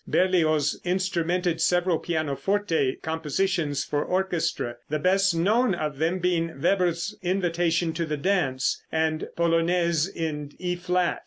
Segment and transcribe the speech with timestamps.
[0.07, 7.93] Berlioz instrumented several pianoforte compositions for orchestra, the best known of them being Weber's "Invitation
[7.93, 11.19] to the Dance," and "Polonaise in E flat."